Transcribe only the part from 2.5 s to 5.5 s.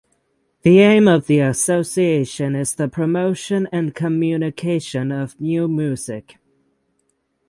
is the promotion and communication of